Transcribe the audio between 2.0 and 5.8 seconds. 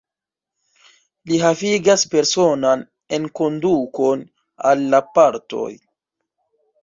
personan enkondukon al la partoj.